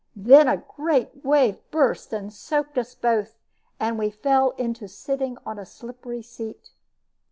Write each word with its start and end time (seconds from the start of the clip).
Then 0.15 0.47
a 0.47 0.57
great 0.57 1.23
wave 1.23 1.59
burst 1.69 2.11
and 2.11 2.33
soaked 2.33 2.75
us 2.79 2.95
both, 2.95 3.37
and 3.79 3.99
we 3.99 4.09
fell 4.09 4.49
into 4.57 4.87
sitting 4.87 5.37
on 5.45 5.59
a 5.59 5.65
slippery 5.67 6.23
seat. 6.23 6.71